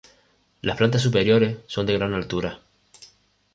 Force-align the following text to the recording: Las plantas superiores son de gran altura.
Las 0.61 0.77
plantas 0.77 1.03
superiores 1.03 1.59
son 1.67 1.85
de 1.85 1.93
gran 1.93 2.15
altura. 2.15 2.59